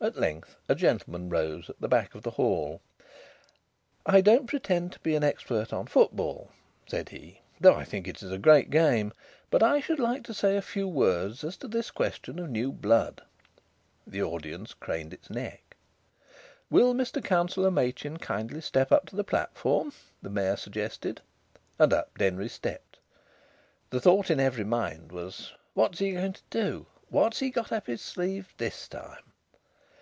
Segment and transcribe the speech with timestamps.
[0.00, 2.80] At length a gentleman rose at the back of the hall.
[4.06, 6.52] "I don't pretend to be an expert on football,"
[6.86, 9.12] said he, "though I think it's a great game,
[9.50, 12.70] but I should like to say a few words as to this question of new
[12.70, 13.22] blood."
[14.06, 15.76] The audience craned its neck.
[16.70, 19.92] "Will Mr Councillor Machin kindly step up to the platform?"
[20.22, 21.22] the Mayor suggested.
[21.76, 23.00] And up Denry stepped.
[23.90, 26.86] The thought in every mind was: "What's he going to do?
[27.08, 29.24] What's he got up his sleeve this time?"